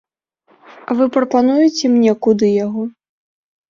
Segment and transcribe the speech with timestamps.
[1.01, 2.93] Вы прапануеце мне куды яго?